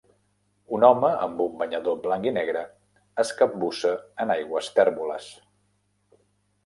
[0.77, 2.63] Un home amb un banyador blanc i negre
[3.25, 5.29] es capbussa en aigües tèrboles.